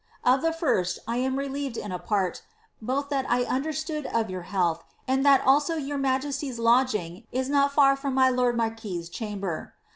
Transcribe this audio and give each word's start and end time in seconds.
Of 0.25 0.41
the 0.41 0.51
first, 0.51 0.97
I 1.07 1.17
am 1.17 1.37
re 1.37 1.47
bered 1.47 1.77
in 1.77 1.91
a 1.91 1.99
part, 1.99 2.41
both 2.81 3.09
that 3.09 3.29
I 3.29 3.43
understood 3.43 4.07
of 4.07 4.31
your 4.31 4.41
health, 4.49 4.83
and 5.07 5.23
also 5.27 5.75
that 5.75 5.81
your 5.83 5.99
majesty's 5.99 6.57
lodging 6.57 7.25
is 7.31 7.49
not 7.49 7.71
far 7.71 7.95
from 7.95 8.15
my 8.15 8.27
lord 8.31 8.57
marquis* 8.57 9.03
chamber. 9.09 9.75